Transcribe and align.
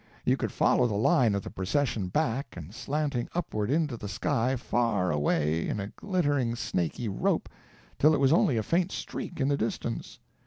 You 0.25 0.35
could 0.35 0.51
follow 0.51 0.87
the 0.87 0.95
line 0.95 1.35
of 1.35 1.43
the 1.43 1.51
procession 1.51 2.07
back, 2.07 2.57
and 2.57 2.73
slanting 2.73 3.29
upward 3.35 3.69
into 3.69 3.97
the 3.97 4.07
sky, 4.07 4.55
far 4.55 5.11
away 5.11 5.67
in 5.67 5.79
a 5.79 5.89
glittering 5.89 6.55
snaky 6.55 7.07
rope, 7.07 7.47
till 7.99 8.15
it 8.15 8.19
was 8.19 8.33
only 8.33 8.57
a 8.57 8.63
faint 8.63 8.91
streak 8.91 9.39
in 9.39 9.47
the 9.47 9.57
distance. 9.57 10.17